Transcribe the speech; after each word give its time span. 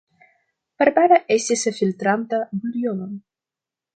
Barbara 0.81 1.19
estis 1.35 1.67
filtranta 1.81 2.39
buljonon. 2.65 3.15